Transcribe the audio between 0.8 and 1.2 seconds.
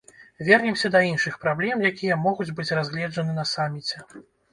да